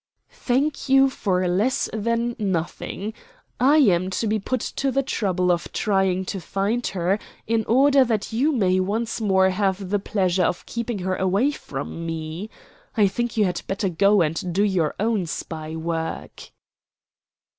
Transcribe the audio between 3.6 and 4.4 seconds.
am to be